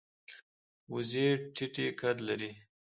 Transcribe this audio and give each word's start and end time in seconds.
وزې 0.93 1.27
ټیټه 1.55 1.85
قد 1.99 2.17
لري 2.27 2.51